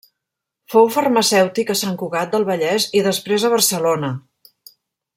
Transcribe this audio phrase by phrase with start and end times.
[0.73, 4.11] Fou farmacèutic a Sant Cugat del Vallès i després a Barcelona.